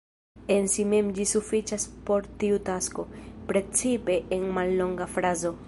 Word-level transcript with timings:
En 0.59 0.65
si 0.75 0.85
mem 0.93 1.11
ĝi 1.17 1.25
sufiĉas 1.31 1.85
por 2.07 2.29
tiu 2.45 2.57
tasko, 2.71 3.07
precipe 3.53 4.19
en 4.39 4.51
mallonga 4.57 5.11
frazo. 5.19 5.55